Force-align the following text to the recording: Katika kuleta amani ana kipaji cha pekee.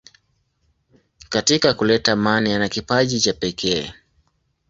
Katika 1.29 1.73
kuleta 1.73 2.11
amani 2.11 2.53
ana 2.53 2.69
kipaji 2.69 3.19
cha 3.21 3.33
pekee. 3.33 3.93